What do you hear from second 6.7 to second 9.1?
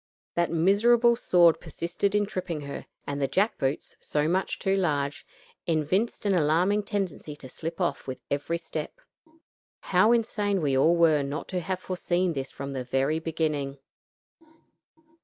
tendency to slip off with every step.